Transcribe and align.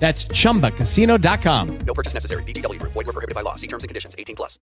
That's 0.00 0.26
chumbacasino.com. 0.32 1.78
No 1.86 1.94
purchase 1.94 2.14
necessary. 2.14 2.42
VGW 2.44 2.80
Group. 2.80 2.94
Void 2.94 3.06
were 3.06 3.12
prohibited 3.12 3.34
by 3.36 3.42
law. 3.42 3.54
See 3.56 3.68
terms 3.68 3.84
and 3.84 3.88
conditions. 3.88 4.16
18 4.18 4.34
plus. 4.34 4.58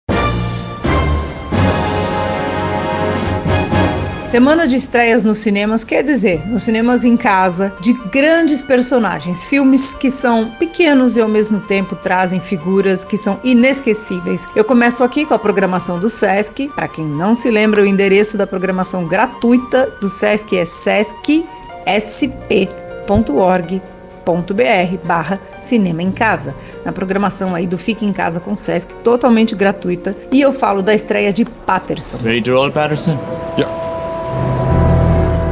Semana 4.27 4.67
de 4.67 4.75
estreias 4.75 5.23
nos 5.23 5.39
cinemas 5.39 5.84
quer 5.84 6.03
dizer, 6.03 6.45
nos 6.48 6.65
cinemas 6.65 7.05
em 7.05 7.17
casa, 7.17 7.73
de 7.81 7.93
grandes 8.11 8.61
personagens, 8.61 9.45
filmes 9.47 9.95
que 9.95 10.11
são 10.11 10.51
pequenos 10.59 11.17
e 11.17 11.20
ao 11.20 11.28
mesmo 11.28 11.61
tempo 11.61 11.95
trazem 11.95 12.41
figuras 12.41 13.05
que 13.05 13.17
são 13.17 13.39
inesquecíveis. 13.45 14.48
Eu 14.56 14.65
começo 14.65 15.05
aqui 15.05 15.25
com 15.25 15.33
a 15.33 15.39
programação 15.39 16.00
do 16.00 16.11
SESC. 16.11 16.69
Para 16.75 16.89
quem 16.89 17.05
não 17.05 17.37
se 17.37 17.48
lembra, 17.53 17.83
o 17.83 17.87
endereço 17.87 18.37
da 18.37 18.48
programação 18.48 19.06
gratuita 19.06 19.87
do 20.00 20.09
SESC 20.09 20.56
é 20.56 20.65
sescsp.org 20.65 21.47
br 24.34 24.96
barra 25.05 25.41
Cinema 25.60 26.02
em 26.02 26.10
Casa, 26.10 26.55
na 26.84 26.92
programação 26.92 27.55
aí 27.55 27.66
do 27.66 27.78
Fique 27.78 28.05
em 28.05 28.12
Casa 28.12 28.41
com 28.41 28.56
Sesc, 28.56 28.92
totalmente 29.02 29.55
gratuita. 29.55 30.16
E 30.32 30.41
eu 30.41 30.52
falo 30.52 30.82
da 30.82 30.94
estreia 30.94 31.32
de 31.32 31.44
Patterson. 31.44 32.19
Ready 32.19 32.42
to 32.42 32.52
roll, 32.52 32.70
Patterson? 32.70 33.19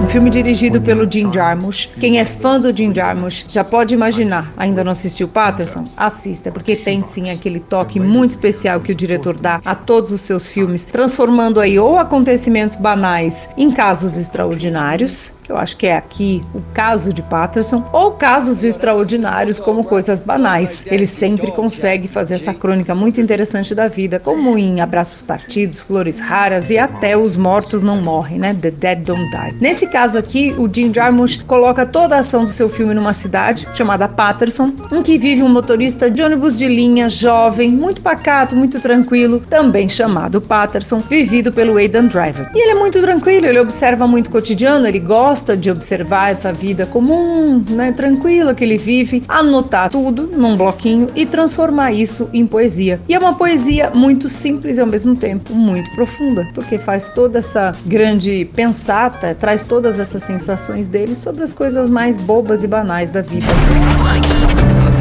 Um 0.05 0.09
filme 0.09 0.29
dirigido 0.29 0.83
pelo 0.83 1.11
Jim 1.11 1.33
Jarmusch. 1.33 1.89
Quem 1.99 2.19
é 2.19 2.27
fã 2.27 2.61
do 2.61 2.71
Jim 2.77 2.93
Jarmusch 2.95 3.47
já 3.49 3.65
pode 3.65 3.95
imaginar. 3.95 4.53
Ainda 4.55 4.85
não 4.85 4.93
assistiu 4.93 5.27
Patterson? 5.27 5.87
Assista, 5.97 6.53
porque 6.53 6.77
tem 6.77 7.03
sim 7.03 7.31
aquele 7.31 7.59
toque 7.59 7.99
muito 7.99 8.33
especial 8.33 8.81
que 8.81 8.93
o 8.93 8.95
diretor 8.95 9.41
dá 9.41 9.63
a 9.65 9.75
todos 9.75 10.13
os 10.13 10.21
seus 10.21 10.51
filmes, 10.51 10.85
transformando 10.85 11.59
aí 11.59 11.79
ou 11.79 11.97
acontecimentos 11.97 12.77
banais 12.77 13.49
em 13.57 13.71
casos 13.71 14.19
extraordinários, 14.19 15.33
que 15.45 15.53
eu 15.53 15.59
acho 15.59 15.77
que 15.77 15.87
é 15.87 15.97
aqui 15.97 16.43
o 16.55 16.63
caso 16.73 17.13
de 17.13 17.21
Patterson, 17.21 17.87
ou 17.93 18.13
casos 18.13 18.65
extraordinários 18.65 19.59
como 19.59 19.85
coisas 19.85 20.19
banais. 20.19 20.87
Ele 20.87 21.07
sempre 21.07 21.53
consegue 21.53 22.09
fazer 22.09 22.37
essa 22.37 22.55
crônica 22.55 22.95
muito 22.95 23.21
interessante 23.21 23.75
da 23.75 23.87
vida, 23.87 24.19
como 24.19 24.57
em 24.57 24.81
Abraços 24.81 25.21
Partidos, 25.21 25.83
Flores 25.83 26.19
Raras 26.19 26.71
e 26.71 26.79
até 26.79 27.15
Os 27.15 27.37
Mortos 27.37 27.83
Não 27.83 28.01
Morrem, 28.01 28.39
né? 28.39 28.57
The 28.59 28.71
Dead 28.71 28.99
Don't 29.01 29.31
Die. 29.31 29.57
Nesse 29.61 29.87
caso 29.87 30.17
aqui, 30.17 30.55
o 30.57 30.69
Jim 30.73 30.93
Jarmusch 30.93 31.43
coloca 31.43 31.85
toda 31.85 32.17
a 32.17 32.21
ação 32.21 32.45
do 32.45 32.51
seu 32.51 32.69
filme 32.71 32.95
numa 32.95 33.13
cidade 33.13 33.69
chamada 33.75 34.09
Patterson, 34.09 34.73
em 34.91 35.03
que 35.03 35.19
vive 35.19 35.43
um 35.43 35.49
motorista 35.51 36.11
de 36.11 36.23
ônibus 36.23 36.57
de 36.57 36.67
linha 36.67 37.11
jovem, 37.11 37.71
muito 37.71 38.01
pacato, 38.01 38.57
muito 38.57 38.81
tranquilo, 38.81 39.41
também 39.51 39.91
chamado 39.91 40.41
Patterson, 40.41 41.01
vivido 41.01 41.53
pelo 41.53 41.77
Aidan 41.77 42.07
Driver. 42.07 42.49
E 42.55 42.59
ele 42.59 42.71
é 42.71 42.75
muito 42.75 42.99
tranquilo, 43.03 43.47
ele 43.47 43.61
observa 43.61 44.07
muito 44.07 44.29
o 44.29 44.31
cotidiano, 44.31 44.87
ele 44.87 45.01
gosta 45.01 45.34
gosta 45.35 45.57
de 45.57 45.69
observar 45.69 46.31
essa 46.31 46.53
vida 46.53 46.87
comum, 46.87 47.61
né, 47.69 47.91
tranquila 47.91 48.55
que 48.55 48.63
ele 48.63 48.79
vive, 48.79 49.25
anotar 49.27 49.91
tudo 49.91 50.29
num 50.29 50.57
bloquinho 50.57 51.11
e 51.13 51.27
transformar 51.27 51.91
isso 51.91 52.31
em 52.33 52.47
poesia. 52.47 53.01
E 53.09 53.15
é 53.15 53.19
uma 53.19 53.35
poesia 53.35 53.91
muito 53.91 54.29
simples 54.29 54.79
e 54.79 54.81
ao 54.81 54.87
mesmo 54.87 55.17
tempo 55.17 55.53
muito 55.53 55.91
profunda, 55.91 56.49
porque 56.55 56.79
faz 56.79 57.09
toda 57.09 57.41
essa 57.41 57.75
grande 57.85 58.45
pensata, 58.55 59.35
traz 59.35 59.65
todas 59.65 59.99
essas 59.99 60.23
sensações 60.23 60.87
dele 60.87 61.17
sobre 61.17 61.43
as 61.43 61.53
coisas 61.53 61.91
mais 61.91 62.17
bobas 62.17 62.63
e 62.63 62.69
banais 62.69 63.11
da 63.11 63.21
vida. 63.21 63.49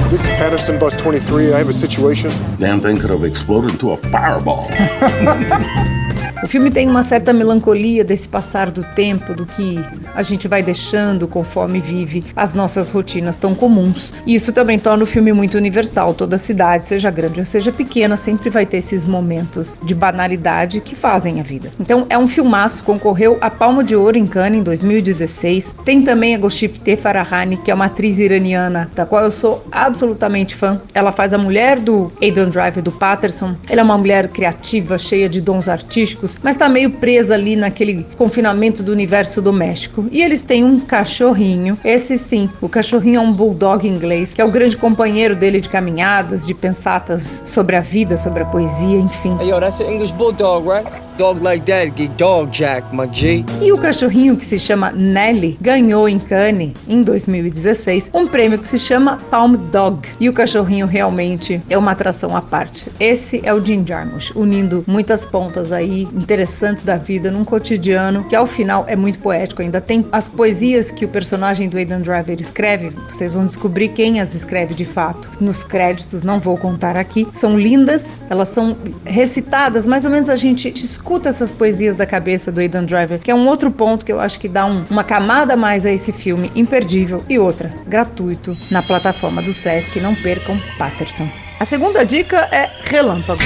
This 0.10 0.24
is 0.24 0.30
Patterson 0.30 0.80
Bus 0.80 0.96
23. 0.96 1.52
I 1.52 1.60
have 1.60 1.70
a 1.70 1.74
situation. 1.74 2.32
Damn 2.58 2.82
thing 2.82 2.98
could 2.98 3.12
have 3.12 3.24
exploded 3.24 3.74
into 3.74 3.92
a 3.92 3.98
fireball. 3.98 4.68
O 6.44 6.48
filme 6.48 6.70
tem 6.70 6.90
uma 6.90 7.04
certa 7.04 7.32
melancolia 7.32 8.04
desse 8.04 8.28
passar 8.28 8.70
do 8.70 8.84
tempo, 8.84 9.34
do 9.34 9.46
que 9.46 9.80
a 10.14 10.22
gente 10.22 10.46
vai 10.46 10.62
deixando 10.62 11.26
conforme 11.26 11.80
vive 11.80 12.24
as 12.36 12.54
nossas 12.54 12.90
rotinas 12.90 13.38
tão 13.38 13.56
comuns. 13.56 14.14
E 14.28 14.36
isso 14.36 14.52
também 14.52 14.78
torna 14.78 15.04
o 15.04 15.08
filme 15.08 15.32
muito 15.32 15.58
universal. 15.58 16.14
Toda 16.14 16.38
cidade, 16.38 16.84
seja 16.84 17.10
grande 17.10 17.40
ou 17.40 17.46
seja 17.46 17.72
pequena, 17.72 18.18
sempre 18.18 18.50
vai 18.50 18.66
ter 18.66 18.78
esses 18.78 19.06
momentos 19.06 19.82
de 19.86 19.96
banalidade 19.96 20.82
que 20.82 20.96
fazem 20.96 21.40
a 21.40 21.44
vida. 21.44 21.72
Então 21.80 22.06
é 22.10 22.18
um 22.18 22.28
filmaço, 22.28 22.84
concorreu 22.84 23.38
a 23.40 23.50
Palma 23.50 23.82
de 23.82 23.96
Ouro 23.96 24.18
em 24.18 24.28
Cannes 24.28 24.60
em 24.60 24.64
2016. 24.64 25.76
Tem 25.86 26.02
também 26.02 26.36
a 26.36 26.38
Goshifte 26.38 26.98
Farahani, 26.98 27.56
que 27.58 27.72
é 27.72 27.74
uma 27.74 27.86
atriz 27.86 28.20
iraniana, 28.20 28.92
da 28.94 29.06
qual 29.06 29.24
eu 29.24 29.32
sou 29.32 29.66
absolutamente 29.72 30.56
fã. 30.56 30.82
Ela 30.94 31.14
faz 31.14 31.34
a 31.34 31.38
mulher 31.38 31.80
do 31.80 32.12
Aidan 32.22 32.50
Driver, 32.50 32.84
do 32.84 32.92
Patterson. 32.92 33.56
Ela 33.70 33.80
é 33.80 33.84
uma 33.84 33.98
mulher 33.98 34.28
criativa, 34.28 34.98
cheia 34.98 35.30
de 35.30 35.40
dons 35.40 35.70
artísticos, 35.70 36.03
mas 36.42 36.56
tá 36.56 36.68
meio 36.70 36.90
presa 36.92 37.34
ali 37.34 37.56
naquele 37.56 38.06
confinamento 38.18 38.84
do 38.84 38.92
universo 38.92 39.42
doméstico. 39.42 40.08
E 40.12 40.22
eles 40.22 40.44
têm 40.44 40.64
um 40.64 40.80
cachorrinho, 40.80 41.78
esse 41.84 42.18
sim, 42.18 42.50
o 42.62 42.70
cachorrinho 42.70 43.18
é 43.18 43.22
um 43.22 43.34
bulldog 43.34 43.88
inglês, 43.88 44.34
que 44.34 44.42
é 44.42 44.46
o 44.46 44.52
grande 44.52 44.78
companheiro 44.78 45.36
dele 45.36 45.62
de 45.62 45.70
caminhadas, 45.70 46.46
de 46.46 46.54
pensatas 46.54 47.42
sobre 47.46 47.76
a 47.76 47.82
vida, 47.82 48.18
sobre 48.18 48.44
a 48.44 48.46
poesia, 48.46 48.98
enfim. 48.98 49.38
Hey, 49.40 49.50
yo, 49.50 49.60
that's 49.60 49.80
an 49.80 49.90
English 49.90 50.14
bulldog, 50.14 50.68
right? 50.68 50.88
Dog 51.18 51.44
like 51.44 51.64
that, 51.72 51.96
get 51.96 52.18
dog 52.18 52.52
jack, 52.52 52.84
my 52.92 53.08
G. 53.12 53.46
E 53.62 53.72
o 53.72 53.78
cachorrinho 53.78 54.36
que 54.36 54.44
se 54.44 54.58
chama 54.58 54.92
Nelly 54.92 55.60
ganhou 55.62 56.10
em 56.10 56.18
Cannes 56.18 56.74
em 56.88 57.04
2016 57.04 58.10
um 58.14 58.28
prêmio 58.28 58.58
que 58.58 58.68
se 58.68 58.80
chama 58.80 59.22
Palm 59.30 59.56
Dog. 59.72 60.08
E 60.20 60.28
o 60.28 60.34
cachorrinho 60.34 60.88
realmente 60.88 61.62
é 61.70 61.78
uma 61.78 61.92
atração 61.92 62.36
à 62.36 62.42
parte. 62.42 62.88
Esse 63.00 63.42
é 63.44 63.54
o 63.54 63.64
Jim 63.64 63.86
Jarmusch, 63.86 64.32
unindo 64.36 64.84
muitas 64.88 65.24
pontas 65.24 65.72
aí 65.72 66.08
interessantes 66.14 66.84
da 66.84 66.98
vida 66.98 67.30
num 67.30 67.46
cotidiano 67.46 68.24
que 68.24 68.36
ao 68.36 68.48
final 68.48 68.86
é 68.88 68.96
muito 68.96 69.20
poético. 69.20 69.62
Ainda 69.62 69.80
tem 69.80 70.08
as 70.12 70.28
poesias 70.28 70.90
que 70.90 71.06
o 71.06 71.10
personagem 71.10 71.70
do 71.70 71.78
Aidan 71.78 72.02
Driver 72.02 72.40
escreve. 72.40 72.92
Vocês 73.08 73.36
vão 73.36 73.46
descobrir 73.46 73.90
quem 73.90 74.20
as 74.20 74.34
escreve 74.34 74.74
de 74.74 74.86
fato. 74.86 75.30
Nos 75.40 75.64
créditos, 75.64 76.24
não 76.24 76.40
vou 76.40 76.58
contar 76.58 76.98
aqui. 76.98 77.28
São 77.32 77.60
lindas, 77.60 78.20
elas 78.32 78.48
são 78.48 78.76
recitadas, 79.06 79.86
mais 79.86 80.06
ou 80.06 80.12
menos 80.12 80.28
a 80.28 80.36
gente 80.36 80.74
escuta 81.04 81.28
essas 81.28 81.52
poesias 81.52 81.98
da 81.98 82.06
cabeça 82.06 82.50
do 82.50 82.62
Aidan 82.62 82.86
Driver, 82.86 83.20
que 83.20 83.30
é 83.30 83.36
um 83.36 83.46
outro 83.46 83.70
ponto 83.70 84.06
que 84.06 84.12
eu 84.12 84.22
acho 84.22 84.40
que 84.40 84.48
dá 84.48 84.66
um, 84.66 84.86
uma 84.90 85.04
camada 85.04 85.54
a 85.54 85.58
mais 85.58 85.86
a 85.86 85.92
esse 85.92 86.14
filme 86.14 86.50
imperdível 86.56 87.22
e 87.28 87.38
outra, 87.38 87.74
gratuito, 87.86 88.58
na 88.72 88.82
plataforma 88.82 89.42
do 89.42 89.54
Sesc. 89.54 90.00
Não 90.00 90.16
percam 90.16 90.58
Patterson. 90.78 91.30
A 91.60 91.66
segunda 91.66 92.06
dica 92.06 92.48
é 92.54 92.72
Relâmpago. 92.86 93.42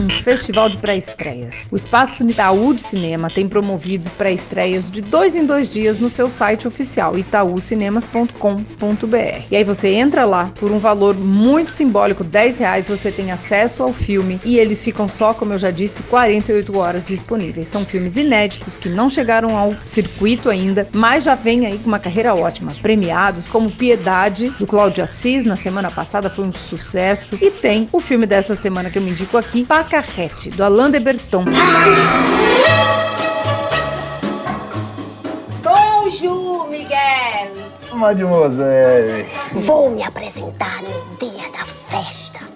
Um 0.00 0.08
festival 0.08 0.70
de 0.70 0.78
pré-estreias. 0.78 1.68
O 1.70 1.76
Espaço 1.76 2.26
Itaú 2.28 2.72
de 2.72 2.82
Cinema 2.82 3.28
tem 3.28 3.46
promovido 3.46 4.08
pré-estreias 4.10 4.90
de 4.90 5.02
dois 5.02 5.36
em 5.36 5.44
dois 5.44 5.70
dias 5.72 6.00
no 6.00 6.08
seu 6.08 6.30
site 6.30 6.66
oficial 6.66 7.18
itaucinemas.com.br. 7.18 9.44
E 9.50 9.56
aí 9.56 9.62
você 9.62 9.88
entra 9.88 10.24
lá 10.24 10.50
por 10.58 10.72
um 10.72 10.78
valor 10.78 11.14
muito 11.14 11.70
simbólico, 11.70 12.24
10 12.24 12.56
reais, 12.58 12.86
você 12.86 13.12
tem 13.12 13.30
acesso 13.30 13.82
ao 13.82 13.92
filme 13.92 14.40
e 14.42 14.58
eles 14.58 14.82
ficam 14.82 15.06
só, 15.06 15.34
como 15.34 15.52
eu 15.52 15.58
já 15.58 15.70
disse, 15.70 16.02
48 16.04 16.78
horas 16.78 17.08
disponíveis. 17.08 17.68
São 17.68 17.84
filmes 17.84 18.16
inéditos 18.16 18.78
que 18.78 18.88
não 18.88 19.10
chegaram 19.10 19.58
ao 19.58 19.74
circuito 19.84 20.48
ainda, 20.48 20.88
mas 20.94 21.24
já 21.24 21.34
vem 21.34 21.66
aí 21.66 21.78
com 21.78 21.88
uma 21.88 21.98
carreira 21.98 22.34
ótima. 22.34 22.72
Premiados 22.80 23.48
como 23.48 23.70
Piedade, 23.70 24.48
do 24.58 24.66
Cláudio 24.66 25.04
Assis, 25.04 25.44
na 25.44 25.56
semana 25.56 25.90
passada 25.90 26.30
foi 26.30 26.46
um 26.46 26.52
sucesso. 26.52 27.36
E 27.40 27.50
tem 27.50 27.86
o 27.92 28.00
filme 28.00 28.24
dessa 28.24 28.54
semana 28.54 28.88
que 28.88 28.96
eu 28.96 29.02
me 29.02 29.10
indico 29.10 29.36
aqui, 29.36 29.66
Pacarrete, 29.90 30.50
do 30.50 30.62
Alain 30.62 30.88
de 30.88 31.00
Berton. 31.00 31.44
Bonjour, 35.64 36.68
Miguel. 36.68 37.50
Mademoiselle. 37.92 39.26
Vou 39.52 39.90
me 39.90 40.04
apresentar 40.04 40.80
no 40.82 41.16
dia 41.16 41.50
da 41.50 41.64
festa. 41.64 42.46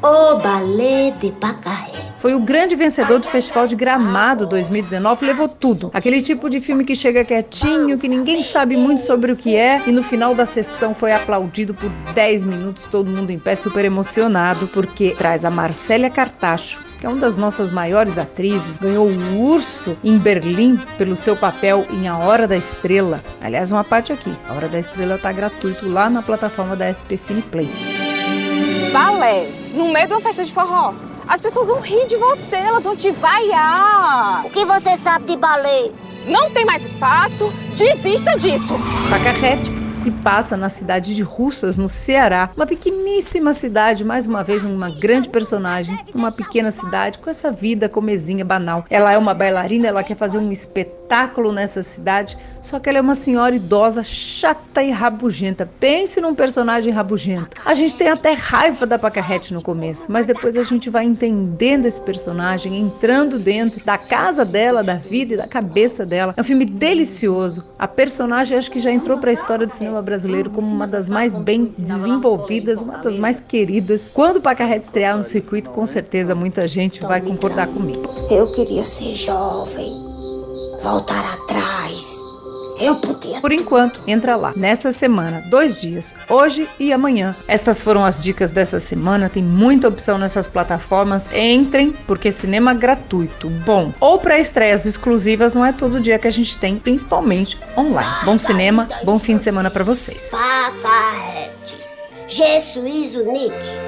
O 0.00 0.36
Ballet 0.36 1.12
de 1.18 1.32
Pacarrete. 1.32 1.98
Foi 2.20 2.32
o 2.32 2.40
grande 2.40 2.76
vencedor 2.76 3.18
do 3.18 3.28
Festival 3.28 3.66
de 3.66 3.74
Gramado 3.74 4.46
2019, 4.46 5.26
levou 5.26 5.48
tudo. 5.48 5.90
Aquele 5.92 6.22
tipo 6.22 6.48
de 6.48 6.60
filme 6.60 6.84
que 6.84 6.94
chega 6.94 7.24
quietinho, 7.24 7.98
que 7.98 8.08
ninguém 8.08 8.42
sabe 8.44 8.76
muito 8.76 9.02
sobre 9.02 9.32
o 9.32 9.36
que 9.36 9.56
é, 9.56 9.82
e 9.86 9.92
no 9.92 10.02
final 10.04 10.36
da 10.36 10.46
sessão 10.46 10.94
foi 10.94 11.12
aplaudido 11.12 11.74
por 11.74 11.90
10 12.14 12.44
minutos, 12.44 12.86
todo 12.86 13.10
mundo 13.10 13.30
em 13.30 13.38
pé, 13.38 13.56
super 13.56 13.84
emocionado, 13.84 14.68
porque 14.68 15.16
traz 15.18 15.44
a 15.44 15.50
Marcélia 15.50 16.10
Cartacho, 16.10 16.80
que 17.00 17.06
é 17.06 17.08
uma 17.08 17.18
das 17.18 17.36
nossas 17.36 17.72
maiores 17.72 18.18
atrizes, 18.18 18.78
ganhou 18.78 19.08
o 19.08 19.40
Urso 19.40 19.96
em 20.04 20.16
Berlim 20.16 20.78
pelo 20.96 21.16
seu 21.16 21.36
papel 21.36 21.86
em 21.90 22.06
A 22.06 22.18
Hora 22.18 22.46
da 22.46 22.56
Estrela. 22.56 23.22
Aliás, 23.40 23.70
uma 23.70 23.84
parte 23.84 24.12
aqui. 24.12 24.32
A 24.48 24.54
Hora 24.54 24.68
da 24.68 24.78
Estrela 24.78 25.16
está 25.16 25.32
gratuito 25.32 25.88
lá 25.88 26.08
na 26.08 26.22
plataforma 26.22 26.76
da 26.76 26.92
SP 26.92 27.14
Cine 27.16 27.42
Play. 27.42 27.70
Balé, 28.92 29.46
no 29.78 29.92
meio 29.92 30.08
de 30.08 30.14
uma 30.14 30.20
festa 30.20 30.44
de 30.44 30.52
forró. 30.52 30.92
As 31.26 31.40
pessoas 31.40 31.68
vão 31.68 31.80
rir 31.80 32.06
de 32.06 32.16
você, 32.16 32.56
elas 32.56 32.84
vão 32.84 32.96
te 32.96 33.10
vaiar. 33.12 34.44
O 34.44 34.50
que 34.50 34.64
você 34.64 34.96
sabe 34.96 35.26
de 35.26 35.36
balé? 35.36 35.90
Não 36.26 36.50
tem 36.50 36.64
mais 36.64 36.84
espaço, 36.84 37.50
desista 37.76 38.36
disso. 38.36 38.74
Pacarrete 39.08 39.70
se 39.88 40.10
passa 40.10 40.56
na 40.56 40.68
cidade 40.68 41.14
de 41.14 41.22
Russas, 41.22 41.78
no 41.78 41.88
Ceará, 41.88 42.50
uma 42.56 42.66
pequeníssima 42.66 43.54
cidade, 43.54 44.04
mais 44.04 44.26
uma 44.26 44.44
vez 44.44 44.64
uma 44.64 44.90
grande 44.90 45.28
personagem, 45.28 45.98
uma 46.14 46.30
pequena 46.30 46.70
cidade 46.70 47.18
com 47.18 47.30
essa 47.30 47.50
vida 47.50 47.88
comezinha 47.88 48.44
banal. 48.44 48.84
Ela 48.90 49.12
é 49.12 49.18
uma 49.18 49.34
bailarina, 49.34 49.88
ela 49.88 50.04
quer 50.04 50.16
fazer 50.16 50.38
um 50.38 50.52
espetáculo 50.52 50.97
nessa 51.52 51.82
cidade, 51.82 52.36
só 52.62 52.78
que 52.78 52.88
ela 52.88 52.98
é 52.98 53.00
uma 53.00 53.14
senhora 53.14 53.54
idosa, 53.54 54.02
chata 54.02 54.82
e 54.82 54.90
rabugenta. 54.90 55.68
Pense 55.80 56.20
num 56.20 56.34
personagem 56.34 56.92
rabugento. 56.92 57.56
A 57.64 57.74
gente 57.74 57.96
tem 57.96 58.08
até 58.08 58.32
raiva 58.32 58.86
da 58.86 58.98
Pacarrete 58.98 59.54
no 59.54 59.62
começo, 59.62 60.06
mas 60.10 60.26
depois 60.26 60.56
a 60.56 60.62
gente 60.62 60.90
vai 60.90 61.04
entendendo 61.04 61.86
esse 61.86 62.00
personagem, 62.00 62.78
entrando 62.78 63.38
dentro 63.38 63.84
da 63.84 63.96
casa 63.96 64.44
dela, 64.44 64.84
da 64.84 64.94
vida 64.94 65.34
e 65.34 65.36
da 65.36 65.46
cabeça 65.46 66.04
dela. 66.04 66.34
É 66.36 66.40
um 66.40 66.44
filme 66.44 66.64
delicioso. 66.64 67.64
A 67.78 67.88
personagem 67.88 68.56
acho 68.56 68.70
que 68.70 68.80
já 68.80 68.90
entrou 68.90 69.18
para 69.18 69.30
a 69.30 69.32
história 69.32 69.66
do 69.66 69.74
cinema 69.74 70.02
brasileiro 70.02 70.50
como 70.50 70.70
uma 70.70 70.86
das 70.86 71.08
mais 71.08 71.34
bem 71.34 71.64
desenvolvidas, 71.64 72.82
uma 72.82 72.98
das 72.98 73.16
mais 73.16 73.40
queridas. 73.40 74.10
Quando 74.12 74.36
o 74.36 74.40
Pacarrete 74.40 74.84
estrear 74.84 75.16
no 75.16 75.24
circuito, 75.24 75.70
com 75.70 75.86
certeza 75.86 76.34
muita 76.34 76.68
gente 76.68 77.00
vai 77.00 77.20
concordar 77.20 77.66
comigo. 77.68 78.02
Eu 78.30 78.50
queria 78.52 78.84
ser 78.84 79.12
jovem, 79.14 80.07
voltar 80.82 81.24
atrás. 81.32 82.28
Eu 82.80 82.94
podia. 82.96 83.40
Por 83.40 83.52
enquanto, 83.52 84.00
entra 84.06 84.36
lá. 84.36 84.52
Nessa 84.54 84.92
semana, 84.92 85.42
dois 85.50 85.74
dias, 85.74 86.14
hoje 86.28 86.68
e 86.78 86.92
amanhã. 86.92 87.34
Estas 87.48 87.82
foram 87.82 88.04
as 88.04 88.22
dicas 88.22 88.52
dessa 88.52 88.78
semana. 88.78 89.28
Tem 89.28 89.42
muita 89.42 89.88
opção 89.88 90.16
nessas 90.16 90.46
plataformas. 90.46 91.28
Entrem, 91.32 91.92
porque 92.06 92.30
cinema 92.30 92.72
gratuito, 92.74 93.50
bom. 93.50 93.92
Ou 93.98 94.18
para 94.18 94.38
estreias 94.38 94.86
exclusivas, 94.86 95.54
não 95.54 95.64
é 95.64 95.72
todo 95.72 96.00
dia 96.00 96.18
que 96.20 96.28
a 96.28 96.30
gente 96.30 96.56
tem, 96.56 96.78
principalmente 96.78 97.58
online. 97.76 98.24
Bom 98.24 98.38
cinema, 98.38 98.88
bom 99.02 99.18
fim 99.18 99.36
de 99.36 99.42
semana 99.42 99.70
para 99.70 99.82
vocês. 99.82 100.30
Pacarrete. 100.30 101.76
Unique. 103.18 103.87